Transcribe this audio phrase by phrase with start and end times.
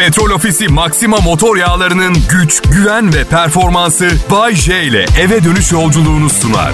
[0.00, 6.30] Petrol Ofisi Maxima motor yağlarının güç, güven ve performansı Bay J ile eve dönüş yolculuğunu
[6.30, 6.72] sunar.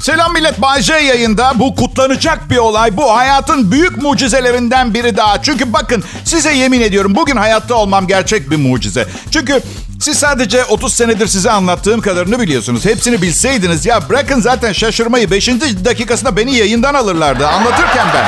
[0.00, 1.52] Selam millet Bay J yayında.
[1.54, 2.96] Bu kutlanacak bir olay.
[2.96, 5.42] Bu hayatın büyük mucizelerinden biri daha.
[5.42, 9.06] Çünkü bakın size yemin ediyorum bugün hayatta olmam gerçek bir mucize.
[9.30, 9.60] Çünkü
[10.00, 12.84] siz sadece 30 senedir size anlattığım kadarını biliyorsunuz.
[12.84, 15.48] Hepsini bilseydiniz ya bırakın zaten şaşırmayı 5.
[15.84, 18.24] dakikasında beni yayından alırlardı anlatırken ben.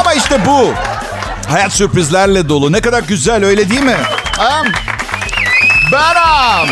[0.00, 0.72] Ama işte bu.
[1.50, 2.72] Hayat sürprizlerle dolu.
[2.72, 3.96] Ne kadar güzel öyle değil mi?
[4.36, 4.62] Ha?
[5.92, 6.68] Beram.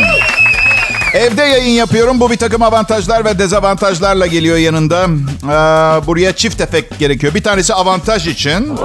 [1.15, 2.21] Evde yayın yapıyorum.
[2.21, 5.05] Bu bir takım avantajlar ve dezavantajlarla geliyor yanında.
[5.05, 5.49] Ee,
[6.07, 7.35] buraya çift efekt gerekiyor.
[7.35, 8.79] Bir tanesi avantaj için.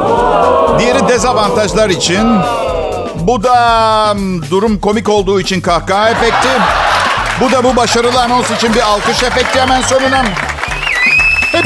[0.80, 2.40] Diğeri dezavantajlar için.
[3.16, 4.16] Bu da
[4.52, 6.48] durum komik olduğu için kahkaha efekti.
[7.41, 10.24] Bu da bu başarılı anons için bir alkış efekti hemen sonuna.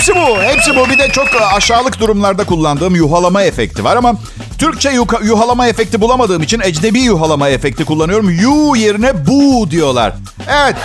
[0.03, 0.89] Hepsi bu, hepsi bu.
[0.89, 4.13] Bir de çok aşağılık durumlarda kullandığım yuhalama efekti var ama
[4.57, 8.29] Türkçe yuka, yuhalama efekti bulamadığım için ecnebi yuhalama efekti kullanıyorum.
[8.29, 10.13] Yu yerine bu diyorlar.
[10.47, 10.75] Evet,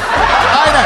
[0.67, 0.85] aynen.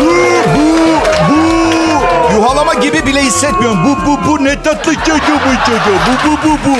[0.00, 0.10] Bu,
[0.56, 2.34] bu, bu.
[2.34, 3.78] Yuhalama gibi bile hissetmiyorum.
[3.84, 5.98] Bu, bu, bu ne tatlı çocuğu bu çocuğu.
[6.06, 6.76] Bu, bu, bu, bu.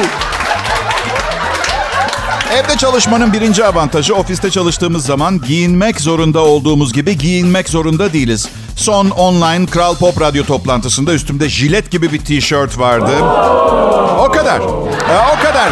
[2.65, 8.49] Evde çalışmanın birinci avantajı ofiste çalıştığımız zaman giyinmek zorunda olduğumuz gibi giyinmek zorunda değiliz.
[8.77, 13.13] Son online Kral Pop Radyo toplantısında üstümde jilet gibi bir tişört vardı.
[14.19, 14.61] O kadar.
[14.61, 15.71] E, o kadar.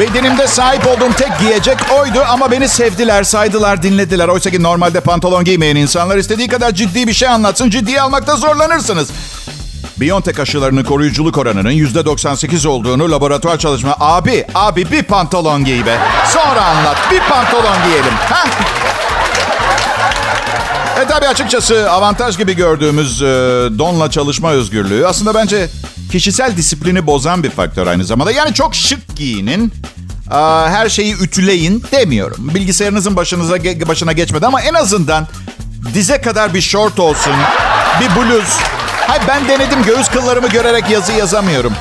[0.00, 4.28] Bedenimde sahip olduğum tek giyecek oydu ama beni sevdiler, saydılar, dinlediler.
[4.28, 9.08] Oysa ki normalde pantolon giymeyen insanlar istediği kadar ciddi bir şey anlatsın, ciddiye almakta zorlanırsınız.
[10.02, 13.96] Biontech aşılarının koruyuculuk oranının %98 olduğunu laboratuvar çalışma...
[14.00, 15.98] Abi, abi bir pantolon giy be.
[16.28, 16.96] Sonra anlat.
[17.10, 18.12] Bir pantolon giyelim.
[18.28, 18.44] Ha?
[21.02, 23.26] E tabi açıkçası avantaj gibi gördüğümüz e,
[23.78, 25.68] donla çalışma özgürlüğü aslında bence
[26.12, 28.32] kişisel disiplini bozan bir faktör aynı zamanda.
[28.32, 29.72] Yani çok şık giyinin,
[30.30, 30.36] e,
[30.68, 32.54] her şeyi ütüleyin demiyorum.
[32.54, 33.56] Bilgisayarınızın başınıza
[33.88, 35.26] başına geçmedi ama en azından
[35.94, 37.34] dize kadar bir short olsun,
[38.00, 38.58] bir bluz.
[39.06, 41.72] Hayır ben denedim göğüs kıllarımı görerek yazı yazamıyorum.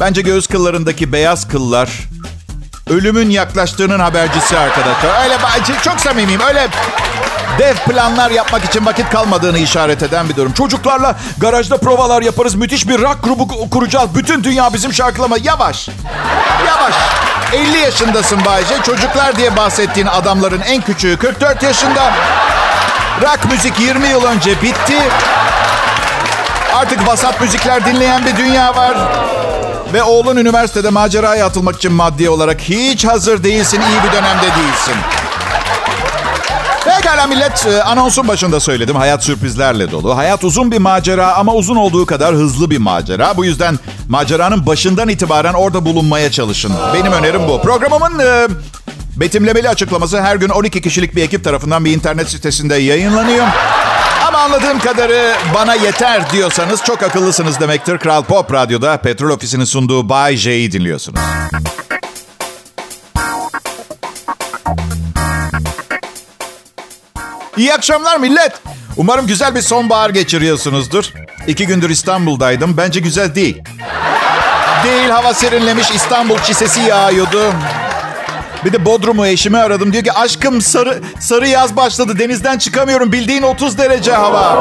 [0.00, 1.88] Bence göğüs kıllarındaki beyaz kıllar
[2.90, 5.24] ölümün yaklaştığının habercisi arkadaşlar.
[5.24, 5.38] Öyle
[5.84, 6.40] çok samimiyim.
[6.40, 6.68] Öyle
[7.58, 10.52] dev planlar yapmak için vakit kalmadığını işaret eden bir durum.
[10.52, 12.54] Çocuklarla garajda provalar yaparız.
[12.54, 14.14] Müthiş bir rock grubu kuracağız.
[14.14, 15.36] Bütün dünya bizim şarkılama.
[15.42, 15.88] Yavaş.
[16.66, 16.94] Yavaş.
[17.52, 18.74] 50 yaşındasın Bayce.
[18.86, 22.12] Çocuklar diye bahsettiğin adamların en küçüğü 44 yaşında.
[23.22, 24.98] Rock müzik 20 yıl önce bitti.
[26.74, 28.96] Artık vasat müzikler dinleyen bir dünya var.
[29.92, 34.94] Ve oğlun üniversitede maceraya atılmak için maddi olarak hiç hazır değilsin, iyi bir dönemde değilsin.
[36.84, 38.96] Pekala millet, e, anonsun başında söyledim.
[38.96, 40.16] Hayat sürprizlerle dolu.
[40.16, 43.36] Hayat uzun bir macera ama uzun olduğu kadar hızlı bir macera.
[43.36, 43.78] Bu yüzden
[44.08, 46.72] maceranın başından itibaren orada bulunmaya çalışın.
[46.94, 47.62] Benim önerim bu.
[47.62, 48.48] Programımın e,
[49.16, 53.46] betimlemeli açıklaması her gün 12 kişilik bir ekip tarafından bir internet sitesinde yayınlanıyor.
[54.42, 57.98] Anladığım kadarı bana yeter diyorsanız çok akıllısınız demektir.
[57.98, 61.20] Kral Pop Radyo'da Petrol Ofisi'nin sunduğu Bay J'yi dinliyorsunuz.
[67.56, 68.52] İyi akşamlar millet.
[68.96, 71.04] Umarım güzel bir sonbahar geçiriyorsunuzdur.
[71.46, 72.76] İki gündür İstanbul'daydım.
[72.76, 73.62] Bence güzel değil.
[74.84, 77.52] Değil hava serinlemiş İstanbul çisesi yağıyordu.
[78.64, 79.92] Bir de Bodrum'u eşimi aradım.
[79.92, 82.18] Diyor ki aşkım sarı sarı yaz başladı.
[82.18, 83.12] Denizden çıkamıyorum.
[83.12, 84.52] Bildiğin 30 derece hava.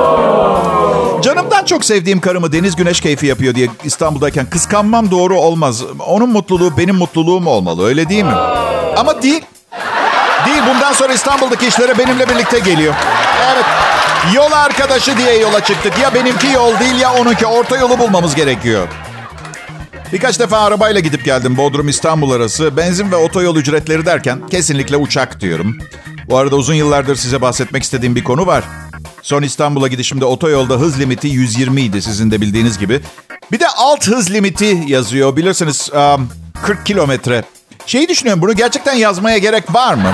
[1.21, 5.83] Canımdan çok sevdiğim karımı deniz güneş keyfi yapıyor diye İstanbul'dayken kıskanmam doğru olmaz.
[6.07, 7.85] Onun mutluluğu benim mutluluğum olmalı.
[7.87, 8.33] Öyle değil mi?
[8.97, 9.41] Ama değil.
[10.45, 10.61] Değil.
[10.73, 12.93] Bundan sonra İstanbul'daki işlere benimle birlikte geliyor.
[13.53, 13.65] Evet.
[14.35, 15.99] Yol arkadaşı diye yola çıktık.
[15.99, 17.45] Ya benimki yol değil ya onunki.
[17.45, 18.87] Orta yolu bulmamız gerekiyor.
[20.13, 22.77] Birkaç defa arabayla gidip geldim Bodrum İstanbul arası.
[22.77, 25.77] Benzin ve otoyol ücretleri derken kesinlikle uçak diyorum.
[26.29, 28.63] Bu arada uzun yıllardır size bahsetmek istediğim bir konu var.
[29.21, 33.01] Son İstanbul'a gidişimde otoyolda hız limiti 120 idi sizin de bildiğiniz gibi.
[33.51, 36.29] Bir de alt hız limiti yazıyor bilirsiniz um,
[36.63, 37.43] 40 kilometre.
[37.85, 40.13] Şeyi düşünüyorum bunu gerçekten yazmaya gerek var mı?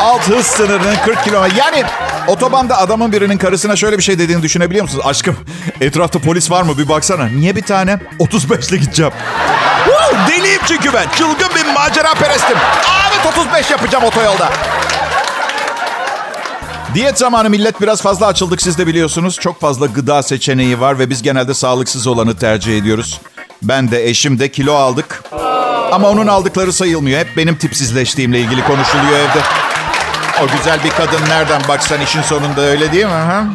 [0.00, 1.58] Alt hız sınırının 40 kilometre.
[1.58, 1.84] Yani
[2.26, 5.04] otobanda adamın birinin karısına şöyle bir şey dediğini düşünebiliyor musunuz?
[5.06, 5.36] Aşkım
[5.80, 7.24] etrafta polis var mı bir baksana.
[7.24, 7.98] Niye bir tane?
[8.18, 9.12] 35 ile gideceğim.
[10.28, 11.06] Deliyim çünkü ben.
[11.16, 12.56] Çılgın bir macera perestim.
[13.10, 14.48] Evet 35 yapacağım otoyolda.
[16.94, 19.38] Diyet zamanı millet biraz fazla açıldık siz de biliyorsunuz.
[19.40, 23.20] Çok fazla gıda seçeneği var ve biz genelde sağlıksız olanı tercih ediyoruz.
[23.62, 25.22] Ben de eşim de kilo aldık.
[25.92, 27.20] Ama onun aldıkları sayılmıyor.
[27.20, 29.67] Hep benim tipsizleştiğimle ilgili konuşuluyor evde.
[30.42, 33.12] O güzel bir kadın nereden baksan işin sonunda öyle değil mi?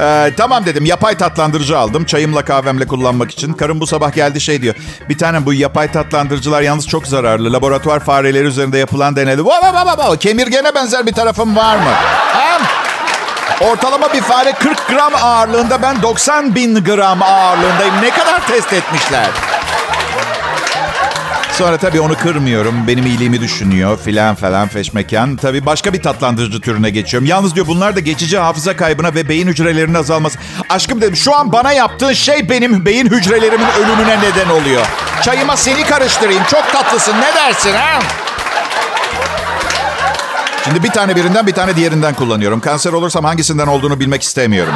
[0.00, 2.04] Ee, tamam dedim yapay tatlandırıcı aldım.
[2.04, 3.52] Çayımla kahvemle kullanmak için.
[3.52, 4.74] Karım bu sabah geldi şey diyor.
[5.08, 7.52] Bir tane bu yapay tatlandırıcılar yalnız çok zararlı.
[7.52, 9.16] Laboratuvar fareleri üzerinde yapılan
[9.98, 10.16] va.
[10.16, 11.90] Kemirgene benzer bir tarafım var mı?
[12.32, 12.58] Ha?
[13.60, 17.94] Ortalama bir fare 40 gram ağırlığında ben 90 bin gram ağırlığındayım.
[18.02, 19.26] Ne kadar test etmişler?
[21.58, 22.74] Sonra tabii onu kırmıyorum.
[22.86, 25.36] Benim iyiliğimi düşünüyor filan falan feşmekan.
[25.36, 27.28] Tabii başka bir tatlandırıcı türüne geçiyorum.
[27.28, 30.38] Yalnız diyor bunlar da geçici hafıza kaybına ve beyin hücrelerinin azalması.
[30.68, 34.86] Aşkım dedim şu an bana yaptığın şey benim beyin hücrelerimin ölümüne neden oluyor.
[35.22, 36.42] Çayıma seni karıştırayım.
[36.50, 37.14] Çok tatlısın.
[37.20, 37.98] Ne dersin ha?
[40.64, 42.60] Şimdi bir tane birinden bir tane diğerinden kullanıyorum.
[42.60, 44.74] Kanser olursam hangisinden olduğunu bilmek istemiyorum.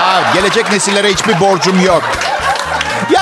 [0.00, 2.02] Aa, gelecek nesillere hiçbir borcum yok.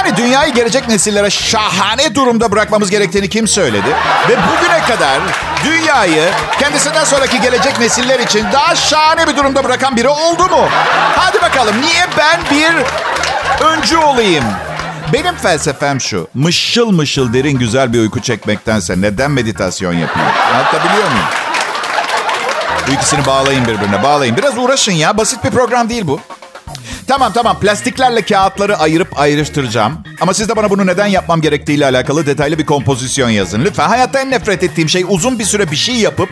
[0.06, 3.88] Yani dünyayı gelecek nesillere şahane durumda bırakmamız gerektiğini kim söyledi?
[4.28, 5.20] Ve bugüne kadar
[5.64, 10.68] dünyayı kendisinden sonraki gelecek nesiller için daha şahane bir durumda bırakan biri oldu mu?
[11.16, 12.74] Hadi bakalım niye ben bir
[13.64, 14.44] öncü olayım?
[15.12, 16.28] Benim felsefem şu.
[16.34, 20.30] Mışıl mışıl derin güzel bir uyku çekmektense neden meditasyon yapayım?
[20.54, 21.26] Anlatabiliyor muyum?
[22.88, 24.36] Bu ikisini bağlayın birbirine bağlayın.
[24.36, 25.16] Biraz uğraşın ya.
[25.16, 26.20] Basit bir program değil bu.
[27.06, 29.98] Tamam tamam plastiklerle kağıtları ayırıp ayrıştıracağım.
[30.20, 33.64] Ama siz de bana bunu neden yapmam gerektiğiyle alakalı detaylı bir kompozisyon yazın.
[33.64, 36.28] Lütfen hayatta en nefret ettiğim şey uzun bir süre bir şey yapıp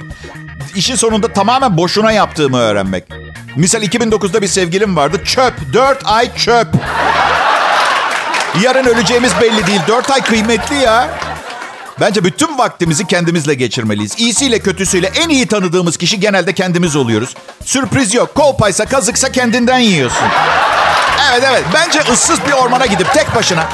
[0.75, 3.05] işin sonunda tamamen boşuna yaptığımı öğrenmek.
[3.57, 5.21] Misal 2009'da bir sevgilim vardı.
[5.25, 5.55] Çöp.
[5.73, 6.69] 4 ay çöp.
[8.63, 9.81] Yarın öleceğimiz belli değil.
[9.89, 11.11] 4 ay kıymetli ya.
[12.01, 14.15] Bence bütün vaktimizi kendimizle geçirmeliyiz.
[14.19, 17.35] İyisiyle kötüsüyle en iyi tanıdığımız kişi genelde kendimiz oluyoruz.
[17.65, 18.35] Sürpriz yok.
[18.35, 20.27] Kolpaysa kazıksa kendinden yiyorsun.
[21.31, 21.65] Evet evet.
[21.75, 23.69] Bence ıssız bir ormana gidip tek başına.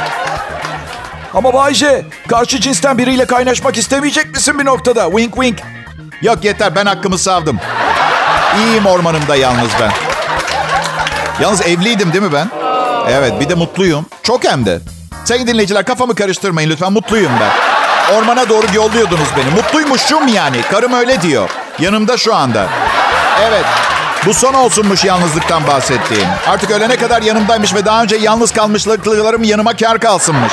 [1.34, 5.04] Ama Bayce, karşı cinsten biriyle kaynaşmak istemeyecek misin bir noktada?
[5.10, 5.58] Wink wink.
[6.22, 7.58] Yok yeter ben hakkımı savdım.
[8.58, 9.92] İyiyim ormanımda yalnız ben.
[11.40, 12.50] Yalnız evliydim değil mi ben?
[13.10, 14.06] Evet bir de mutluyum.
[14.22, 14.80] Çok hem de.
[15.24, 17.75] Sayın dinleyiciler kafamı karıştırmayın lütfen mutluyum ben.
[18.12, 19.54] Ormana doğru yolluyordunuz beni.
[19.54, 20.62] Mutluymuşum yani.
[20.70, 21.50] Karım öyle diyor.
[21.78, 22.68] Yanımda şu anda.
[23.48, 23.64] Evet.
[24.26, 26.28] Bu son olsunmuş yalnızlıktan bahsettiğim.
[26.46, 30.52] Artık ölene kadar yanımdaymış ve daha önce yalnız kalmışlıklarım yanıma kar kalsınmış.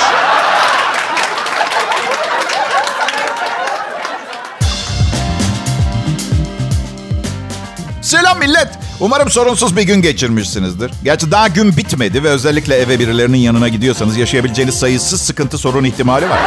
[8.02, 8.68] Selam millet.
[9.00, 10.92] Umarım sorunsuz bir gün geçirmişsinizdir.
[11.04, 16.30] Gerçi daha gün bitmedi ve özellikle eve birilerinin yanına gidiyorsanız yaşayabileceğiniz sayısız sıkıntı sorun ihtimali
[16.30, 16.40] var.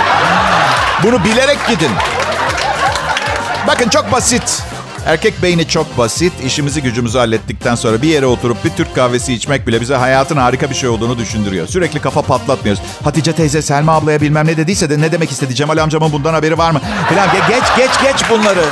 [1.03, 1.91] Bunu bilerek gidin.
[3.67, 4.63] Bakın çok basit.
[5.07, 6.33] Erkek beyni çok basit.
[6.45, 10.71] İşimizi gücümüzü hallettikten sonra bir yere oturup bir Türk kahvesi içmek bile bize hayatın harika
[10.71, 11.67] bir şey olduğunu düşündürüyor.
[11.67, 12.83] Sürekli kafa patlatmıyoruz.
[13.05, 15.55] Hatice teyze Selma ablaya bilmem ne dediyse de ne demek istedi?
[15.55, 16.81] Cemal amcamın bundan haberi var mı?
[17.09, 18.65] Falan geç geç geç bunları.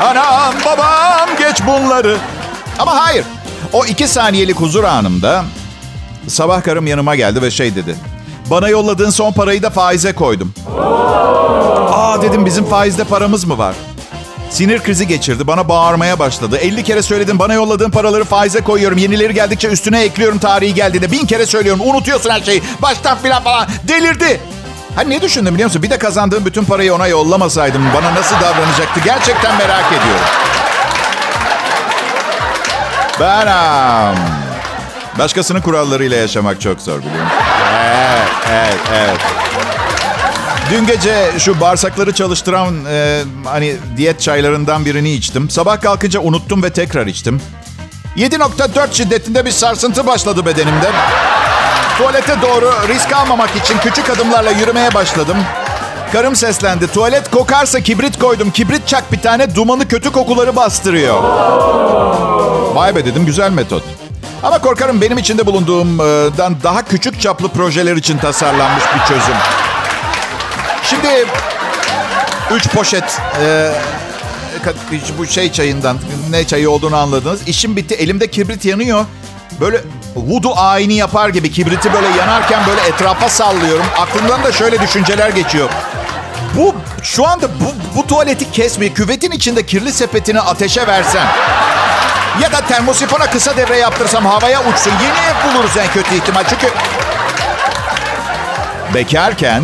[0.00, 2.16] Anam babam geç bunları.
[2.78, 3.24] Ama hayır.
[3.72, 5.44] O iki saniyelik huzur anımda
[6.28, 7.96] sabah karım yanıma geldi ve şey dedi.
[8.50, 10.54] Bana yolladığın son parayı da faize koydum.
[11.92, 13.74] Aa dedim bizim faizde paramız mı var?
[14.50, 15.46] Sinir krizi geçirdi.
[15.46, 16.56] Bana bağırmaya başladı.
[16.56, 18.98] 50 kere söyledim bana yolladığın paraları faize koyuyorum.
[18.98, 21.12] Yenileri geldikçe üstüne ekliyorum tarihi geldiğinde.
[21.12, 21.80] Bin kere söylüyorum.
[21.84, 22.62] Unutuyorsun her şeyi.
[22.82, 23.68] Baştan filan falan.
[23.88, 24.40] Delirdi.
[24.96, 25.82] Ha ne düşündüm biliyor musun?
[25.82, 29.00] Bir de kazandığım bütün parayı ona yollamasaydım bana nasıl davranacaktı?
[29.04, 30.26] Gerçekten merak ediyorum.
[33.20, 34.18] Ben um,
[35.18, 37.39] başkasının kurallarıyla yaşamak çok zor biliyor musun?
[37.70, 39.18] Evet, evet, evet.
[40.70, 45.50] Dün gece şu bağırsakları çalıştıran e, hani diyet çaylarından birini içtim.
[45.50, 47.40] Sabah kalkınca unuttum ve tekrar içtim.
[48.16, 50.90] 7.4 şiddetinde bir sarsıntı başladı bedenimde.
[51.98, 55.36] Tuvalete doğru risk almamak için küçük adımlarla yürümeye başladım.
[56.12, 56.86] Karım seslendi.
[56.86, 58.50] Tuvalet kokarsa kibrit koydum.
[58.50, 61.22] Kibrit çak bir tane dumanı kötü kokuları bastırıyor.
[62.74, 63.82] Vay be dedim güzel metot.
[64.42, 69.34] Ama korkarım benim içinde bulunduğumdan daha küçük çaplı projeler için tasarlanmış bir çözüm.
[70.82, 71.26] Şimdi
[72.54, 73.72] üç poşet e,
[75.18, 75.98] bu şey çayından
[76.30, 77.40] ne çayı olduğunu anladınız.
[77.48, 77.94] İşim bitti.
[77.94, 79.04] Elimde kibrit yanıyor.
[79.60, 79.80] Böyle
[80.16, 83.86] vudu ayini yapar gibi kibriti böyle yanarken böyle etrafa sallıyorum.
[83.98, 85.68] Aklımdan da şöyle düşünceler geçiyor.
[86.56, 91.26] Bu şu anda bu, bu tuvaleti kesmeyi küvetin içinde kirli sepetini ateşe versen
[92.42, 94.92] ya da termosifona kısa devre yaptırsam havaya uçsun.
[95.02, 96.44] Yeni ev buluruz en kötü ihtimal.
[96.48, 96.66] Çünkü
[98.94, 99.62] bekarken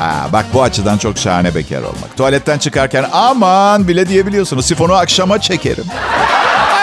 [0.00, 2.16] Aa, bak bu açıdan çok şahane bekar olmak.
[2.16, 4.66] Tuvaletten çıkarken aman bile diyebiliyorsunuz.
[4.66, 5.84] Sifonu akşama çekerim.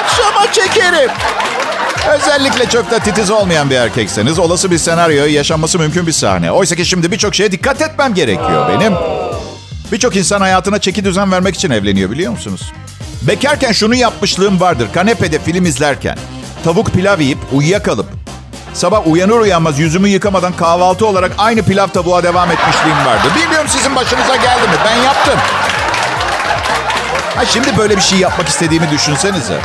[0.02, 1.10] akşama çekerim.
[2.10, 6.52] Özellikle çok da titiz olmayan bir erkekseniz olası bir senaryo yaşanması mümkün bir sahne.
[6.52, 8.94] Oysa ki şimdi birçok şeye dikkat etmem gerekiyor benim.
[9.92, 12.74] Birçok insan hayatına çeki düzen vermek için evleniyor biliyor musunuz?
[13.22, 14.88] Bekarken şunu yapmışlığım vardır.
[14.94, 16.18] Kanepede film izlerken
[16.64, 18.06] tavuk pilav yiyip uyuyakalıp
[18.74, 23.28] Sabah uyanır uyanmaz yüzümü yıkamadan kahvaltı olarak aynı pilav tabuğa devam etmişliğim vardı.
[23.36, 24.76] Bilmiyorum sizin başınıza geldi mi?
[24.86, 25.40] Ben yaptım.
[27.36, 29.60] Ha şimdi böyle bir şey yapmak istediğimi düşünsenize.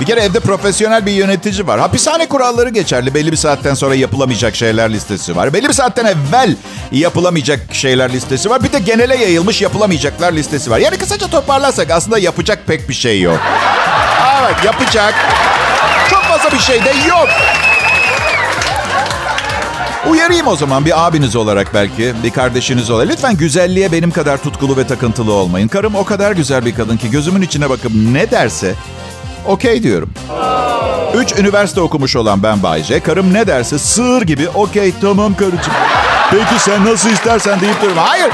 [0.00, 1.80] Bir kere evde profesyonel bir yönetici var.
[1.80, 3.14] Hapishane kuralları geçerli.
[3.14, 5.52] Belli bir saatten sonra yapılamayacak şeyler listesi var.
[5.52, 6.56] Belli bir saatten evvel
[6.92, 8.64] yapılamayacak şeyler listesi var.
[8.64, 10.78] Bir de genele yayılmış yapılamayacaklar listesi var.
[10.78, 13.40] Yani kısaca toparlarsak aslında yapacak pek bir şey yok.
[14.40, 15.14] Evet yapacak.
[16.10, 17.28] Çok fazla bir şey de yok.
[20.10, 23.12] Uyarayım o zaman bir abiniz olarak belki, bir kardeşiniz olarak.
[23.12, 25.68] Lütfen güzelliğe benim kadar tutkulu ve takıntılı olmayın.
[25.68, 28.74] Karım o kadar güzel bir kadın ki gözümün içine bakıp ne derse
[29.46, 30.10] okey diyorum.
[31.14, 33.00] Üç üniversite okumuş olan ben Bayce.
[33.00, 35.74] Karım ne derse sığır gibi okey tamam karıcığım.
[36.30, 37.96] Peki sen nasıl istersen deyip dururum.
[37.96, 38.30] Hayır.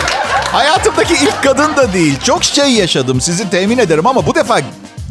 [0.53, 2.19] Hayatımdaki ilk kadın da değil.
[2.25, 4.61] Çok şey yaşadım sizi temin ederim ama bu defa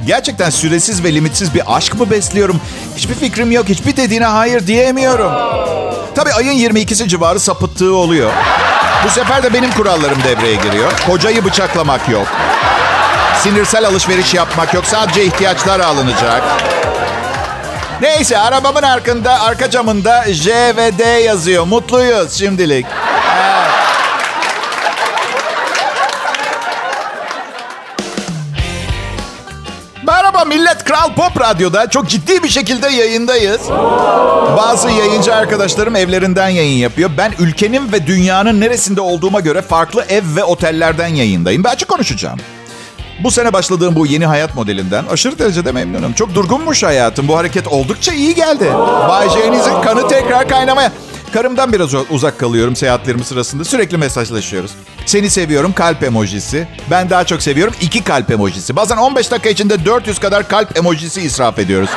[0.07, 2.61] gerçekten süresiz ve limitsiz bir aşk mı besliyorum?
[2.97, 3.69] Hiçbir fikrim yok.
[3.69, 5.31] Hiçbir dediğine hayır diyemiyorum.
[6.15, 8.31] Tabii ayın 22'si civarı sapıttığı oluyor.
[9.05, 10.91] Bu sefer de benim kurallarım devreye giriyor.
[11.07, 12.27] Kocayı bıçaklamak yok.
[13.45, 14.85] Sinirsel alışveriş yapmak yok.
[14.85, 16.43] Sadece ihtiyaçlar alınacak.
[18.01, 21.65] Neyse arabamın arkında, arka camında J ve D yazıyor.
[21.65, 22.85] Mutluyuz şimdilik.
[30.07, 30.83] Merhaba millet.
[30.83, 33.61] Kral Pop Radyo'da çok ciddi bir şekilde yayındayız.
[34.57, 37.09] Bazı yayıncı arkadaşlarım evlerinden yayın yapıyor.
[37.17, 41.63] Ben ülkenin ve dünyanın neresinde olduğuma göre farklı ev ve otellerden yayındayım.
[41.63, 42.39] Ben açık konuşacağım.
[43.23, 46.13] Bu sene başladığım bu yeni hayat modelinden aşırı derecede memnunum.
[46.13, 47.27] Çok durgunmuş hayatım.
[47.27, 48.71] Bu hareket oldukça iyi geldi.
[49.09, 50.91] Bay J'nizin kanı tekrar kaynamaya.
[51.33, 53.63] Karımdan biraz uzak kalıyorum seyahatlerim sırasında.
[53.63, 54.71] Sürekli mesajlaşıyoruz.
[55.05, 56.67] Seni seviyorum kalp emojisi.
[56.91, 58.75] Ben daha çok seviyorum iki kalp emojisi.
[58.75, 61.89] Bazen 15 dakika içinde 400 kadar kalp emojisi israf ediyoruz.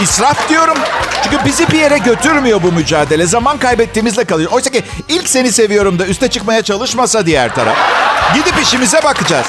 [0.00, 0.76] İsraf diyorum.
[1.24, 3.26] Çünkü bizi bir yere götürmüyor bu mücadele.
[3.26, 4.50] Zaman kaybettiğimizle kalıyor.
[4.52, 7.76] Oysa ki ilk seni seviyorum da üste çıkmaya çalışmasa diğer taraf.
[8.34, 9.46] Gidip işimize bakacağız.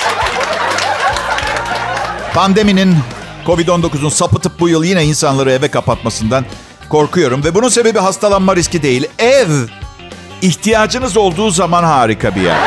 [2.33, 2.97] Pandeminin,
[3.45, 6.45] Covid-19'un sapıtıp bu yıl yine insanları eve kapatmasından
[6.89, 7.43] korkuyorum.
[7.43, 9.07] Ve bunun sebebi hastalanma riski değil.
[9.19, 9.49] Ev,
[10.41, 12.57] ihtiyacınız olduğu zaman harika bir yer.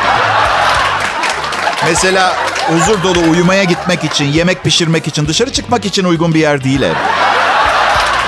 [1.85, 2.37] Mesela
[2.71, 6.83] huzur dolu uyumaya gitmek için, yemek pişirmek için, dışarı çıkmak için uygun bir yer değil
[6.83, 6.95] ev.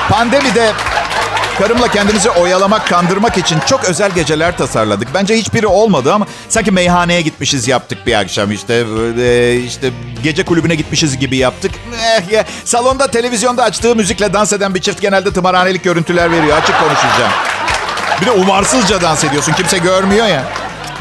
[0.08, 0.72] Pandemide
[1.58, 5.08] karımla kendimizi oyalamak, kandırmak için çok özel geceler tasarladık.
[5.14, 8.84] Bence hiçbiri olmadı ama sanki meyhaneye gitmişiz yaptık bir akşam işte.
[9.66, 9.90] İşte
[10.22, 11.72] gece kulübüne gitmişiz gibi yaptık.
[12.32, 16.56] Eh, salonda televizyonda açtığı müzikle dans eden bir çift genelde tımarhanelik görüntüler veriyor.
[16.56, 17.32] Açık konuşacağım.
[18.20, 19.52] Bir de umarsızca dans ediyorsun.
[19.52, 20.44] Kimse görmüyor ya.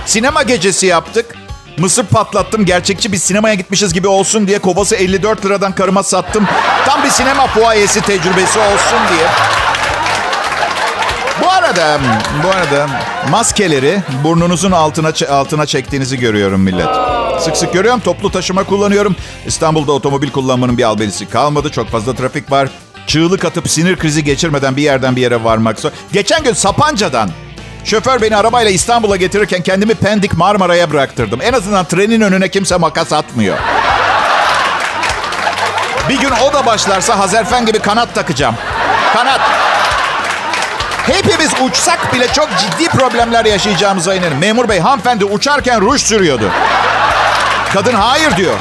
[0.05, 1.25] Sinema gecesi yaptık.
[1.81, 2.65] Mısır patlattım.
[2.65, 6.47] Gerçekçi bir sinemaya gitmişiz gibi olsun diye kovası 54 liradan karıma sattım.
[6.85, 9.27] Tam bir sinema fuayesi tecrübesi olsun diye.
[11.43, 11.99] Bu arada,
[12.43, 12.87] bu arada
[13.29, 16.89] maskeleri burnunuzun altına altına çektiğinizi görüyorum millet.
[17.39, 17.99] Sık sık görüyorum.
[17.99, 19.15] Toplu taşıma kullanıyorum.
[19.45, 21.69] İstanbul'da otomobil kullanmanın bir albenisi kalmadı.
[21.69, 22.69] Çok fazla trafik var.
[23.07, 25.91] Çığlık atıp sinir krizi geçirmeden bir yerden bir yere varmak zor.
[26.13, 27.29] Geçen gün Sapanca'dan
[27.85, 31.39] Şoför beni arabayla İstanbul'a getirirken kendimi Pendik Marmara'ya bıraktırdım.
[31.41, 33.57] En azından trenin önüne kimse makas atmıyor.
[36.09, 38.55] Bir gün o da başlarsa Hazerfen gibi kanat takacağım.
[39.13, 39.41] Kanat.
[41.07, 44.37] Hepimiz uçsak bile çok ciddi problemler yaşayacağımıza inanırım.
[44.37, 46.51] Memur bey hanımefendi uçarken ruj sürüyordu.
[47.73, 48.55] Kadın hayır diyor.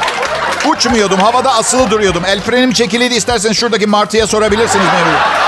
[0.66, 2.22] Uçmuyordum havada asılı duruyordum.
[2.26, 5.39] El frenim çekiliydi isterseniz şuradaki martıya sorabilirsiniz memur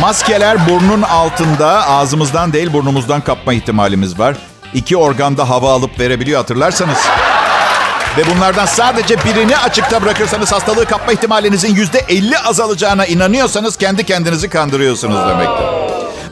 [0.00, 4.36] Maskeler burnun altında ağzımızdan değil burnumuzdan kapma ihtimalimiz var.
[4.74, 6.98] İki organda hava alıp verebiliyor hatırlarsanız.
[8.18, 14.48] Ve bunlardan sadece birini açıkta bırakırsanız hastalığı kapma ihtimalinizin yüzde elli azalacağına inanıyorsanız kendi kendinizi
[14.48, 15.66] kandırıyorsunuz demektir.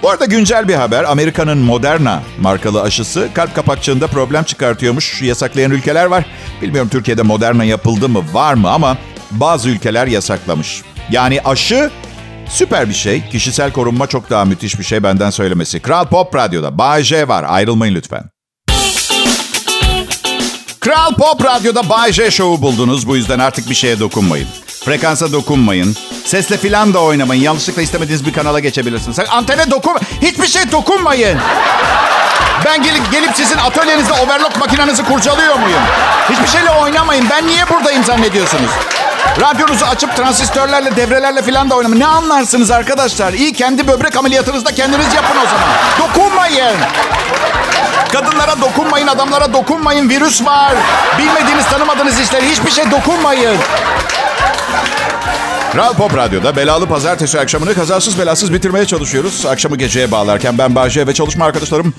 [0.03, 1.05] Bu arada güncel bir haber.
[1.05, 5.23] Amerika'nın Moderna markalı aşısı kalp kapakçığında problem çıkartıyormuş.
[5.23, 6.25] Yasaklayan ülkeler var.
[6.63, 8.97] Bilmiyorum Türkiye'de Moderna yapıldı mı var mı ama
[9.31, 10.83] bazı ülkeler yasaklamış.
[11.11, 11.91] Yani aşı
[12.49, 13.29] Süper bir şey.
[13.29, 15.81] Kişisel korunma çok daha müthiş bir şey benden söylemesi.
[15.81, 17.45] Kral Pop Radyo'da Bay J var.
[17.49, 18.25] Ayrılmayın lütfen.
[20.81, 23.09] Kral Pop Radyo'da Bay J Show'u buldunuz.
[23.09, 24.49] Bu yüzden artık bir şeye dokunmayın.
[24.85, 25.97] Frekansa dokunmayın.
[26.25, 27.43] Sesle filan da oynamayın.
[27.43, 29.19] Yanlışlıkla istemediğiniz bir kanala geçebilirsiniz.
[29.31, 29.97] Antene dokun...
[30.23, 31.38] Hiçbir şey dokunmayın.
[32.65, 35.81] Ben gelip, gelip sizin atölyenizde overlock makinenizi kurcalıyor muyum?
[36.31, 37.26] Hiçbir şeyle oynamayın.
[37.31, 38.71] Ben niye buradayım zannediyorsunuz?
[39.40, 42.00] Radyonuzu açıp transistörlerle, devrelerle falan da oynamayın.
[42.00, 43.33] Ne anlarsınız arkadaşlar?
[43.33, 45.69] İyi kendi böbrek ameliyatınızda kendiniz yapın o zaman.
[45.99, 46.76] Dokunmayın.
[48.12, 50.09] Kadınlara dokunmayın, adamlara dokunmayın.
[50.09, 50.73] Virüs var.
[51.19, 53.57] Bilmediğiniz, tanımadığınız işler hiçbir şey dokunmayın.
[55.76, 59.47] Kral Pop Radyo'da belalı pazartesi akşamını kazasız belasız bitirmeye çalışıyoruz.
[59.47, 61.95] Akşamı geceye bağlarken ben Bahçe ve çalışma arkadaşlarım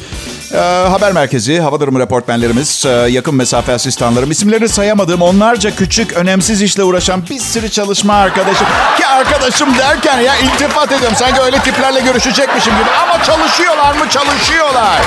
[0.54, 0.58] e,
[0.90, 6.84] haber merkezi, hava durumu reportmenlerimiz, e, yakın mesafe asistanlarım, isimlerini sayamadığım onlarca küçük, önemsiz işle
[6.84, 8.68] uğraşan bir sürü çalışma arkadaşım.
[8.98, 11.18] Ki arkadaşım derken ya iltifat ediyorum.
[11.20, 12.90] Sanki öyle tiplerle görüşecekmişim gibi.
[13.04, 14.10] Ama çalışıyorlar mı?
[14.10, 15.02] Çalışıyorlar.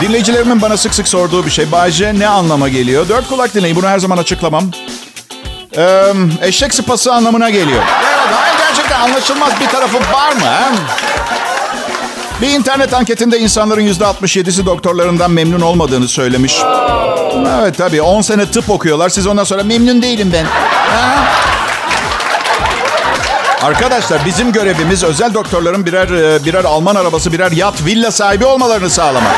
[0.00, 1.72] Dinleyicilerimin bana sık sık sorduğu bir şey.
[1.72, 3.08] Bayce ne anlama geliyor?
[3.08, 3.76] Dört kulak dinleyin.
[3.76, 4.70] Bunu her zaman açıklamam.
[5.78, 6.12] Ee,
[6.42, 7.82] eşek sıpası anlamına geliyor.
[8.04, 10.40] Evet, hayır, gerçekten anlaşılmaz bir tarafı var mı?
[10.40, 10.74] He?
[12.42, 16.62] Bir internet anketinde insanların %67'si doktorlarından memnun olmadığını söylemiş.
[17.60, 19.08] Evet tabii 10 sene tıp okuyorlar.
[19.08, 20.44] Siz ondan sonra memnun değilim ben.
[20.44, 21.24] Ha?
[23.62, 26.08] Arkadaşlar bizim görevimiz özel doktorların birer
[26.44, 29.36] birer Alman arabası, birer yat, villa sahibi olmalarını sağlamak.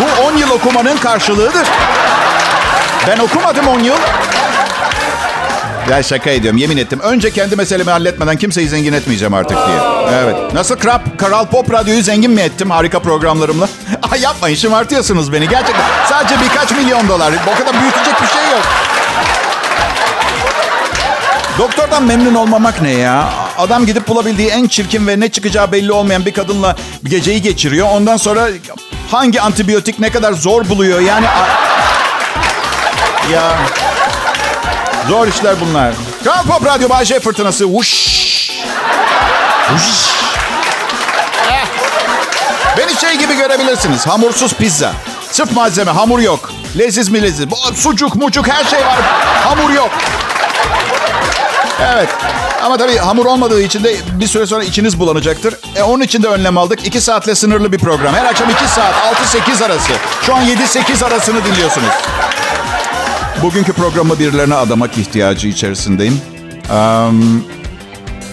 [0.00, 1.68] Bu 10 yıl okumanın karşılığıdır.
[3.06, 3.96] Ben okumadım 10 yıl.
[5.90, 7.00] Ya şaka ediyorum yemin ettim.
[7.00, 9.78] Önce kendi meselemi halletmeden kimseyi zengin etmeyeceğim artık diye.
[10.14, 10.54] Evet.
[10.54, 13.68] Nasıl Krap, Kral Pop Radyo'yu zengin mi ettim harika programlarımla?
[14.12, 15.84] Ay yapmayın şımartıyorsunuz beni gerçekten.
[16.08, 17.32] Sadece birkaç milyon dolar.
[17.54, 18.62] O kadar büyütecek bir şey yok.
[21.58, 23.30] Doktordan memnun olmamak ne ya?
[23.58, 27.88] Adam gidip bulabildiği en çirkin ve ne çıkacağı belli olmayan bir kadınla geceyi geçiriyor.
[27.92, 28.48] Ondan sonra
[29.10, 31.00] hangi antibiyotik ne kadar zor buluyor.
[31.00, 31.26] Yani...
[33.32, 33.52] Ya...
[35.10, 35.94] Zor işler bunlar.
[36.24, 37.64] Kral Pop Radyo Bayşe Fırtınası.
[37.64, 37.88] Vuş.
[39.72, 40.10] Vuş.
[41.50, 41.66] Eh.
[42.78, 44.06] Beni şey gibi görebilirsiniz.
[44.06, 44.92] Hamursuz pizza.
[45.30, 46.52] Sırf malzeme, hamur yok.
[46.78, 47.46] Leziz mi leziz?
[47.74, 48.98] Sucuk, mucuk her şey var.
[49.44, 49.90] Hamur yok.
[51.94, 52.08] Evet.
[52.62, 55.54] Ama tabii hamur olmadığı için de bir süre sonra içiniz bulanacaktır.
[55.76, 56.86] E, onun için de önlem aldık.
[56.86, 58.14] 2 saatle sınırlı bir program.
[58.14, 58.94] Her akşam 2 saat,
[59.58, 59.92] 6-8 arası.
[60.22, 61.94] Şu an 7-8 arasını dinliyorsunuz.
[63.42, 66.20] Bugünkü programı birilerine adamak ihtiyacı içerisindeyim.
[66.74, 67.44] Um,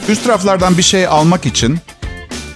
[0.09, 1.79] üst raflardan bir şey almak için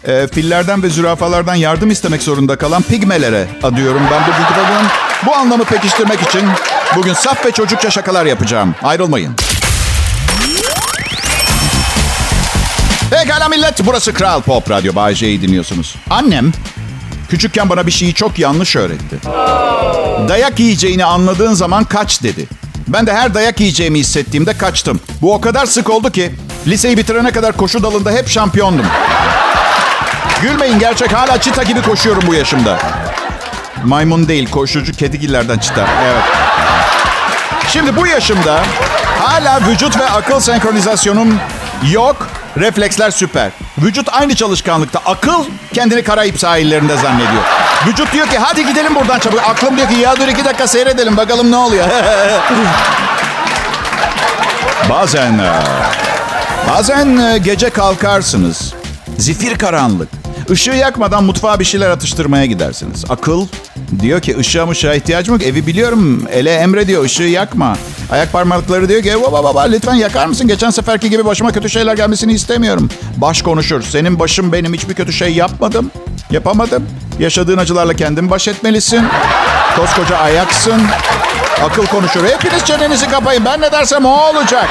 [0.07, 4.87] e, fillerden ve zürafalardan yardım istemek zorunda kalan pigmelere adıyorum ben bugünkü programı.
[5.25, 6.42] Bu anlamı pekiştirmek için
[6.96, 8.75] bugün saf ve çocukça şakalar yapacağım.
[8.83, 9.35] Ayrılmayın.
[13.09, 14.96] Pekala millet, burası Kral Pop Radyo.
[14.96, 15.96] Bay J'yi dinliyorsunuz.
[16.09, 16.51] Annem
[17.31, 19.17] küçükken bana bir şeyi çok yanlış öğretti.
[20.29, 22.48] Dayak yiyeceğini anladığın zaman kaç dedi.
[22.87, 25.00] Ben de her dayak yiyeceğimi hissettiğimde kaçtım.
[25.22, 26.31] Bu o kadar sık oldu ki
[26.67, 28.85] liseyi bitirene kadar koşu dalında hep şampiyondum.
[30.41, 32.79] Gülmeyin gerçek hala çita gibi koşuyorum bu yaşımda.
[33.83, 35.87] Maymun değil koşucu kedigillerden çita.
[36.03, 36.24] Evet.
[37.67, 38.59] Şimdi bu yaşımda
[39.20, 41.39] hala vücut ve akıl senkronizasyonum
[41.91, 42.27] yok.
[42.57, 43.51] Refleksler süper.
[43.77, 45.00] Vücut aynı çalışkanlıkta.
[45.05, 47.44] Akıl kendini Karayip sahillerinde zannediyor.
[47.87, 49.40] Vücut diyor ki hadi gidelim buradan çabuk.
[49.50, 51.87] Aklım diyor ki ya dur iki dakika seyredelim bakalım ne oluyor.
[54.90, 55.42] bazen
[56.70, 58.74] bazen gece kalkarsınız.
[59.18, 60.09] Zifir karanlık.
[60.50, 63.05] Işığı yakmadan mutfağa bir şeyler atıştırmaya gidersiniz.
[63.09, 63.48] Akıl
[64.00, 65.44] diyor ki ışığa mışığa ihtiyacım yok.
[65.44, 66.27] Evi biliyorum.
[66.31, 67.77] Ele emre diyor ışığı yakma.
[68.11, 70.47] Ayak parmakları diyor ki baba baba lütfen yakar mısın?
[70.47, 72.89] Geçen seferki gibi başıma kötü şeyler gelmesini istemiyorum.
[73.17, 73.81] Baş konuşur.
[73.81, 75.91] Senin başım benim hiçbir kötü şey yapmadım.
[76.31, 76.89] Yapamadım.
[77.19, 79.05] Yaşadığın acılarla kendin baş etmelisin.
[79.75, 80.81] Koskoca ayaksın.
[81.63, 82.25] Akıl konuşur.
[82.25, 83.45] Hepiniz çenenizi kapayın.
[83.45, 84.67] Ben ne dersem o olacak.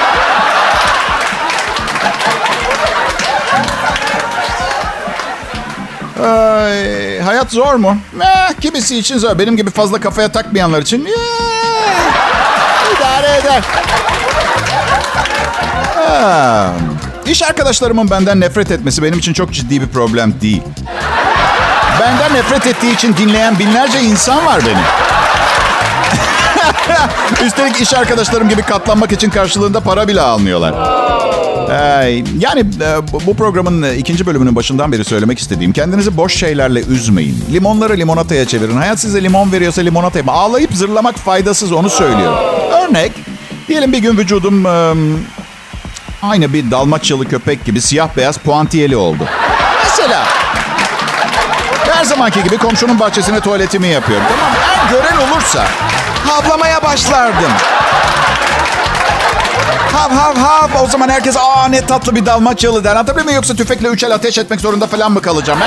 [6.25, 7.97] Ay, hayat zor mu?
[8.23, 9.39] Eh, kimisi için zor.
[9.39, 12.40] Benim gibi fazla kafaya takmayanlar için idare
[13.41, 13.63] eder.
[15.95, 16.73] Ha,
[17.27, 20.63] iş arkadaşlarımın benden nefret etmesi benim için çok ciddi bir problem değil.
[22.01, 24.85] Benden nefret ettiği için dinleyen binlerce insan var benim.
[27.47, 30.75] Üstelik iş arkadaşlarım gibi katlanmak için karşılığında para bile almıyorlar.
[32.39, 37.45] Yani e, bu programın e, ikinci bölümünün başından beri söylemek istediğim kendinizi boş şeylerle üzmeyin.
[37.53, 38.77] Limonları limonataya çevirin.
[38.77, 40.33] Hayat size limon veriyorsa limonata yapın.
[40.33, 42.39] Ağlayıp zırlamak faydasız onu söylüyorum.
[42.73, 43.13] Örnek,
[43.71, 44.95] diyelim bir gün vücudum e,
[46.23, 49.25] aynı bir dalmaçyalı köpek gibi siyah beyaz puantiyeli oldu.
[49.85, 50.25] Mesela
[51.95, 54.27] her zamanki gibi komşunun bahçesine tuvaletimi yapıyorum.
[54.29, 55.65] Tamam Eğer gören olursa
[56.27, 57.51] havlamaya başlardım.
[59.93, 60.85] Hav hav hav.
[60.85, 62.91] O zaman herkes aa ne tatlı bir dalmaçyalı der.
[62.91, 63.37] Anlatabiliyor muyum?
[63.37, 65.61] Yoksa tüfekle üç el ateş etmek zorunda falan mı kalacağım?
[65.61, 65.67] He?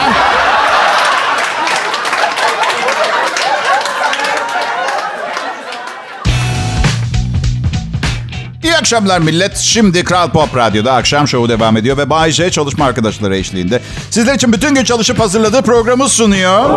[8.83, 9.57] Akşamlar millet.
[9.57, 13.81] Şimdi Kral Pop Radyo'da akşam şovu devam ediyor ve Bay J çalışma arkadaşları eşliğinde.
[14.09, 16.69] Sizler için bütün gün çalışıp hazırladığı programı sunuyor.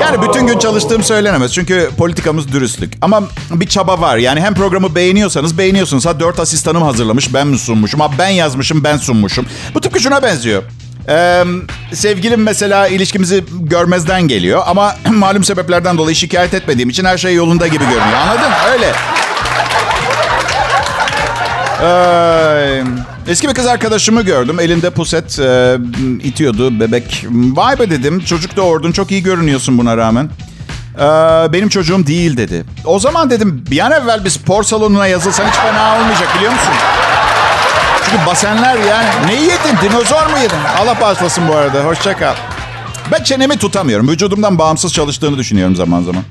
[0.00, 1.52] Yani bütün gün çalıştığım söylenemez.
[1.54, 2.92] Çünkü politikamız dürüstlük.
[3.00, 4.16] Ama bir çaba var.
[4.16, 6.06] Yani hem programı beğeniyorsanız beğeniyorsunuz.
[6.06, 8.00] Ha dört asistanım hazırlamış ben mi sunmuşum?
[8.00, 9.46] Ha ben yazmışım ben sunmuşum.
[9.74, 10.62] Bu tıpkı şuna benziyor.
[11.08, 11.44] Ee,
[11.92, 17.66] sevgilim mesela ilişkimizi görmezden geliyor ama malum sebeplerden dolayı şikayet etmediğim için her şey yolunda
[17.66, 18.18] gibi görünüyor.
[18.18, 18.50] Anladın?
[18.72, 18.92] Öyle.
[21.82, 22.82] Ee,
[23.28, 24.60] eski bir kız arkadaşımı gördüm.
[24.60, 25.76] Elinde puset e,
[26.22, 27.26] itiyordu bebek.
[27.30, 28.20] Vay be dedim.
[28.20, 28.92] Çocuk doğurdun.
[28.92, 30.30] Çok iyi görünüyorsun buna rağmen.
[30.96, 31.02] Ee,
[31.52, 32.64] benim çocuğum değil dedi.
[32.84, 36.72] O zaman dedim bir an evvel bir spor salonuna yazılsan hiç fena olmayacak biliyor musun?
[38.04, 39.08] Çünkü basenler yani.
[39.26, 39.76] Ne yedin?
[39.82, 40.56] Dinozor mu yedin?
[40.80, 41.84] Allah bağışlasın bu arada.
[41.84, 42.34] Hoşça kal.
[43.12, 44.08] Ben çenemi tutamıyorum.
[44.08, 46.22] Vücudumdan bağımsız çalıştığını düşünüyorum zaman zaman.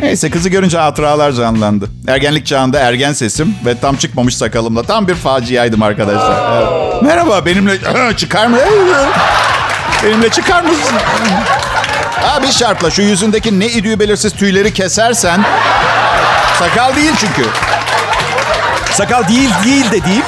[0.00, 1.88] Neyse kızı görünce hatıralar canlandı.
[2.08, 6.56] Ergenlik çağında ergen sesim ve tam çıkmamış sakalımla tam bir faciaydım arkadaşlar.
[6.62, 7.02] Evet.
[7.02, 7.78] Merhaba benimle
[8.16, 8.58] çıkar mı?
[10.04, 10.94] benimle çıkar mısın?
[12.22, 15.44] Ha bir şartla şu yüzündeki ne idüğü belirsiz tüyleri kesersen
[16.58, 17.48] sakal değil çünkü.
[18.92, 20.22] Sakal değil değil de değil.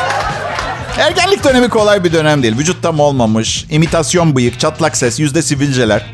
[0.98, 2.58] Ergenlik dönemi kolay bir dönem değil.
[2.58, 6.06] Vücut tam olmamış, imitasyon bıyık, çatlak ses, yüzde sivilceler.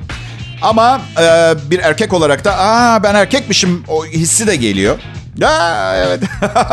[0.62, 4.98] Ama e, bir erkek olarak da aa ben erkekmişim o hissi de geliyor.
[5.44, 6.22] Aa, evet.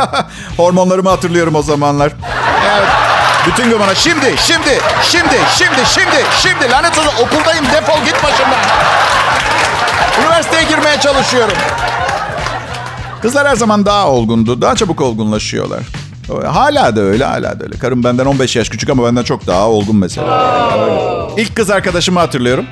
[0.58, 2.12] Hormonlarımı hatırlıyorum o zamanlar.
[2.78, 2.90] Evet.
[3.48, 8.60] Bütün gün bana şimdi, şimdi, şimdi, şimdi, şimdi, şimdi lanet olsun okuldayım defol git başımdan.
[10.22, 11.58] Üniversiteye girmeye çalışıyorum.
[13.22, 14.62] Kızlar her zaman daha olgundu.
[14.62, 15.80] Daha çabuk olgunlaşıyorlar.
[16.46, 17.78] Hala da öyle, hala da öyle.
[17.78, 21.30] Karım benden 15 yaş küçük ama benden çok daha olgun mesela.
[21.38, 22.66] İlk kız arkadaşımı hatırlıyorum.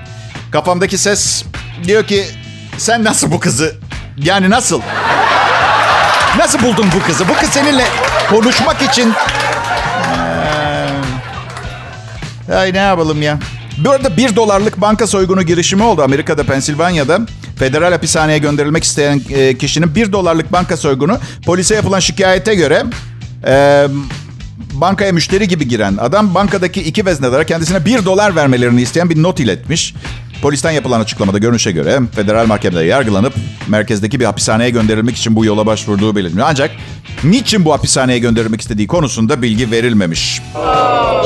[0.51, 1.43] Kafamdaki ses
[1.83, 2.25] diyor ki
[2.77, 3.75] sen nasıl bu kızı
[4.17, 4.81] yani nasıl?
[6.38, 7.27] Nasıl buldun bu kızı?
[7.29, 7.86] Bu kız seninle
[8.29, 9.13] konuşmak için...
[12.49, 12.53] Ee...
[12.55, 13.39] Ay ne yapalım ya.
[13.77, 17.19] Bu arada bir dolarlık banka soygunu girişimi oldu Amerika'da, Pensilvanya'da.
[17.60, 22.83] Federal hapishaneye gönderilmek isteyen e, kişinin bir dolarlık banka soygunu polise yapılan şikayete göre
[23.47, 23.88] e,
[24.73, 29.39] bankaya müşteri gibi giren adam bankadaki iki veznelere kendisine bir dolar vermelerini isteyen bir not
[29.39, 29.93] iletmiş.
[30.41, 33.34] Polisten yapılan açıklamada görünüşe göre federal mahkemede yargılanıp
[33.67, 36.47] merkezdeki bir hapishaneye gönderilmek için bu yola başvurduğu bilinmiyor.
[36.50, 36.71] Ancak
[37.23, 40.41] niçin bu hapishaneye gönderilmek istediği konusunda bilgi verilmemiş.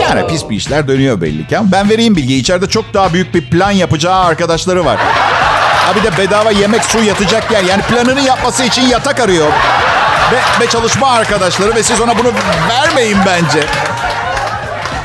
[0.01, 1.57] Yani pis bir işler dönüyor belli ki.
[1.71, 2.41] Ben vereyim bilgiyi.
[2.41, 4.97] İçeride çok daha büyük bir plan yapacağı arkadaşları var.
[5.85, 7.63] Ha bir de bedava yemek, su, yatacak yer.
[7.63, 9.47] Yani planını yapması için yatak arıyor.
[10.31, 12.27] Ve, ve çalışma arkadaşları ve siz ona bunu
[12.69, 13.63] vermeyin bence.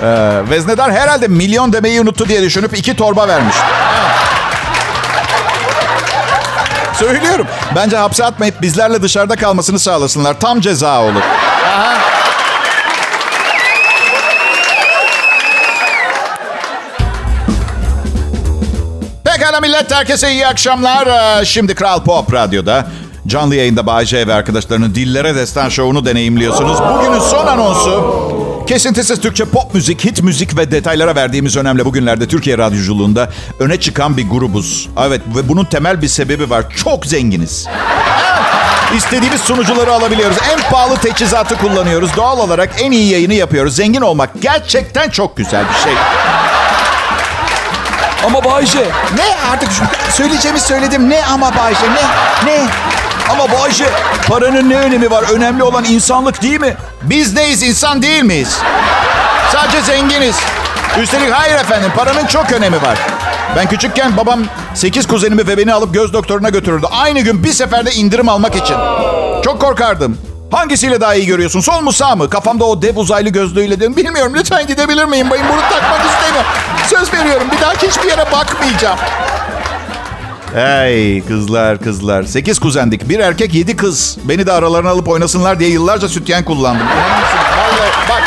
[0.03, 3.57] Ee, veznedar herhalde milyon demeyi unuttu diye düşünüp iki torba vermiş.
[6.99, 7.47] Söylüyorum.
[7.77, 10.41] Bence hapse atmayıp bizlerle dışarıda kalmasını sağlasınlar.
[10.41, 11.21] Tam ceza olur.
[11.67, 11.95] Aha.
[19.25, 21.07] Pekala millet herkese iyi akşamlar.
[21.41, 22.87] Ee, Şimdi Kral Pop Radyo'da
[23.27, 26.79] canlı yayında Bayece ve arkadaşlarının Dillere Destan Show'unu deneyimliyorsunuz.
[26.81, 28.27] Bugünün son anonsu
[28.66, 34.16] Kesintisiz Türkçe pop müzik, hit müzik ve detaylara verdiğimiz önemli bugünlerde Türkiye radyoculuğunda öne çıkan
[34.16, 34.88] bir grubuz.
[35.07, 36.64] Evet ve bunun temel bir sebebi var.
[36.85, 37.66] Çok zenginiz.
[38.96, 40.37] İstediğimiz sunucuları alabiliyoruz.
[40.52, 42.16] En pahalı teçhizatı kullanıyoruz.
[42.16, 43.76] Doğal olarak en iyi yayını yapıyoruz.
[43.76, 45.92] Zengin olmak gerçekten çok güzel bir şey.
[48.26, 48.88] Ama Bayce.
[49.16, 49.68] Ne artık
[50.12, 51.11] söyleyeceğimi söyledim.
[51.11, 52.50] Ne ama Bayce ne?
[52.52, 52.66] Ne?
[53.31, 53.85] Ama Bayce.
[54.29, 55.24] Paranın ne önemi var?
[55.33, 56.76] Önemli olan insanlık değil mi?
[57.03, 58.59] Biz neyiz insan değil miyiz?
[59.53, 60.37] Sadece zenginiz.
[61.01, 62.99] Üstelik hayır efendim paranın çok önemi var.
[63.57, 64.41] Ben küçükken babam
[64.75, 66.87] 8 kuzenimi ve beni alıp göz doktoruna götürürdü.
[66.91, 68.77] Aynı gün bir seferde indirim almak için.
[69.45, 70.19] Çok korkardım.
[70.51, 71.61] Hangisiyle daha iyi görüyorsun?
[71.61, 72.31] Sol mu sağ mı?
[72.31, 73.97] Kafamda o dev uzaylı gözlüğüyle dedim.
[73.97, 75.31] Bilmiyorum lütfen gidebilir miyim?
[75.31, 76.51] Bayım bunu takmak istemiyorum.
[76.91, 78.99] Söz veriyorum bir daha hiçbir yere bakmayacağım.
[80.57, 82.23] Hey kızlar kızlar.
[82.23, 83.09] Sekiz kuzendik.
[83.09, 84.19] Bir erkek yedi kız.
[84.25, 86.87] Beni de aralarına alıp oynasınlar diye yıllarca sütyen kullandım.
[86.87, 88.23] Vallahi bak.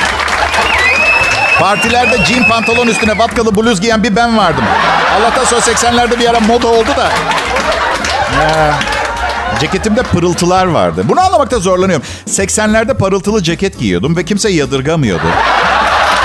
[1.59, 4.63] Partilerde jean pantolon üstüne vatkalı bluz giyen bir ben vardım.
[5.19, 7.11] Allah'tan sonra 80'lerde bir ara moda oldu da.
[8.41, 8.79] Ya.
[9.59, 11.03] Ceketimde pırıltılar vardı.
[11.05, 12.05] Bunu anlamakta zorlanıyorum.
[12.27, 15.27] 80'lerde parıltılı ceket giyiyordum ve kimse yadırgamıyordu.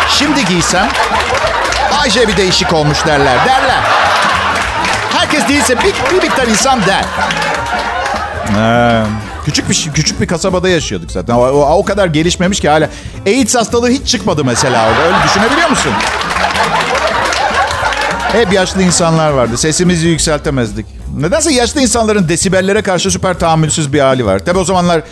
[0.09, 0.89] Şimdi giysem
[2.03, 3.39] Ayşe bir değişik olmuş derler.
[3.47, 3.94] Derler.
[5.25, 7.05] Herkes değilse bir, bir miktar insan der.
[8.59, 9.03] Ee,
[9.45, 11.35] küçük bir küçük bir kasabada yaşıyorduk zaten.
[11.35, 12.89] O, o, o kadar gelişmemiş ki hala.
[13.27, 15.03] AIDS hastalığı hiç çıkmadı mesela orada.
[15.03, 15.93] Öyle düşünebiliyor musun?
[18.33, 19.59] Hep yaşlı insanlar vardı.
[19.59, 20.87] Sesimizi yükseltemezdik.
[21.17, 24.39] Nedense yaşlı insanların desibellere karşı süper tahammülsüz bir hali var.
[24.39, 25.03] Tabi o zamanlar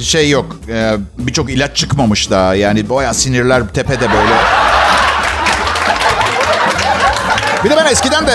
[0.00, 0.56] şey yok.
[0.68, 2.54] Ee, Birçok ilaç çıkmamış daha.
[2.54, 4.34] Yani baya sinirler tepede böyle.
[7.64, 8.32] Bir de ben eskiden de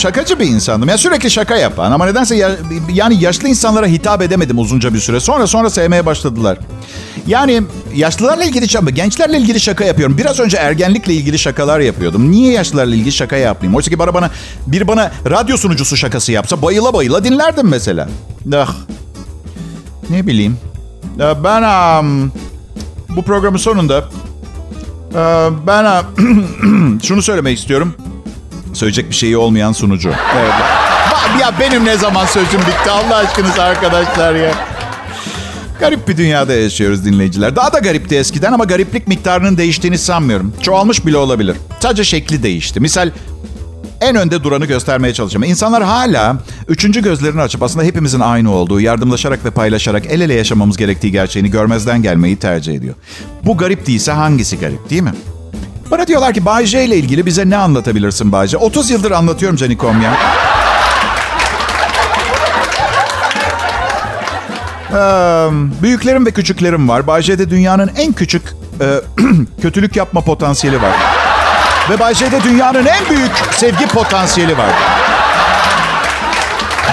[0.00, 0.88] şakacı bir insandım.
[0.88, 2.50] Ya sürekli şaka yapan ama nedense ya,
[2.92, 5.20] yani yaşlı insanlara hitap edemedim uzunca bir süre.
[5.20, 6.58] Sonra sonra sevmeye başladılar.
[7.26, 7.62] Yani
[7.94, 10.18] yaşlılarla ilgili şaka, gençlerle ilgili şaka yapıyorum.
[10.18, 12.30] Biraz önce ergenlikle ilgili şakalar yapıyordum.
[12.30, 13.76] Niye yaşlılarla ilgili şaka yapmayayım?
[13.76, 14.30] Oysa ki bana, bana
[14.66, 18.08] bir bana radyo sunucusu şakası yapsa bayıla bayıla dinlerdim mesela.
[18.56, 18.74] Ah.
[20.10, 20.56] Ne bileyim.
[21.18, 21.62] Ben
[22.00, 22.32] um,
[23.08, 24.04] bu programın sonunda
[25.14, 26.04] uh, ben
[27.02, 27.94] şunu söylemek istiyorum.
[28.72, 30.12] Söyleyecek bir şeyi olmayan sunucu.
[30.38, 30.52] Evet.
[31.40, 34.50] Ya benim ne zaman sözüm bitti Allah aşkınız arkadaşlar ya.
[35.80, 37.56] Garip bir dünyada yaşıyoruz dinleyiciler.
[37.56, 40.52] Daha da garipti eskiden ama gariplik miktarının değiştiğini sanmıyorum.
[40.62, 41.56] Çoğalmış bile olabilir.
[41.80, 42.80] Sadece şekli değişti.
[42.80, 43.10] Misal
[44.00, 45.44] en önde duranı göstermeye çalışacağım.
[45.44, 46.36] İnsanlar hala
[46.68, 51.50] üçüncü gözlerini açıp aslında hepimizin aynı olduğu, yardımlaşarak ve paylaşarak el ele yaşamamız gerektiği gerçeğini
[51.50, 52.94] görmezden gelmeyi tercih ediyor.
[53.44, 55.14] Bu garip değilse hangisi garip değil mi?
[55.90, 58.56] Bana diyorlar ki Bay J ile ilgili bize ne anlatabilirsin Bay J?
[58.56, 60.16] 30 yıldır anlatıyorum Canikom ya.
[65.82, 67.06] Büyüklerim ve küçüklerim var.
[67.06, 68.42] Bay J'de dünyanın en küçük
[68.80, 69.00] e,
[69.62, 70.92] kötülük yapma potansiyeli var.
[71.90, 74.70] Ve Bay J'de dünyanın en büyük sevgi potansiyeli var.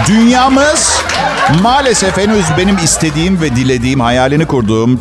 [0.07, 0.96] Dünyamız
[1.61, 4.99] maalesef henüz benim istediğim ve dilediğim, hayalini kurduğum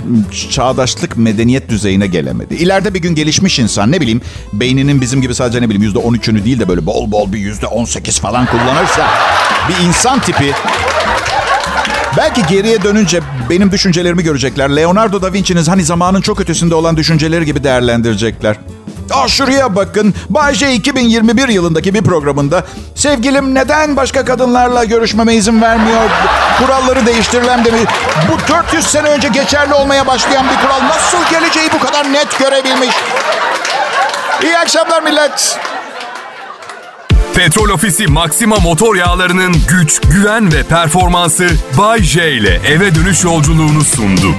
[0.51, 2.55] çağdaşlık medeniyet düzeyine gelemedi.
[2.55, 4.21] İleride bir gün gelişmiş insan ne bileyim
[4.53, 7.39] beyninin bizim gibi sadece ne bileyim yüzde on üçünü değil de böyle bol bol bir
[7.39, 9.07] yüzde on sekiz falan kullanırsa
[9.69, 10.53] bir insan tipi
[12.17, 14.77] Belki geriye dönünce benim düşüncelerimi görecekler.
[14.77, 18.57] Leonardo da Vinci'nin hani zamanın çok ötesinde olan düşünceleri gibi değerlendirecekler.
[19.11, 20.15] Aa şuraya bakın.
[20.31, 22.65] Bay J 2021 yılındaki bir programında
[22.95, 26.11] sevgilim neden başka kadınlarla görüşmeme izin vermiyor?
[26.59, 27.79] Kuralları değiştirilem demi.
[28.31, 32.95] Bu 400 sene önce geçerli olmaya başlayan bir kural nasıl geleceği bu kadar net görebilmiş?
[34.43, 35.59] İyi akşamlar millet.
[37.35, 43.85] Petrol Ofisi Maxima motor yağlarının güç, güven ve performansı Bay J ile eve dönüş yolculuğunu
[43.85, 44.35] sundu.